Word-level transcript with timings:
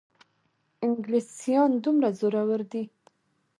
انګلیسیان 0.85 1.71
دومره 1.83 2.09
زورور 2.19 2.61
دي. 2.71 2.83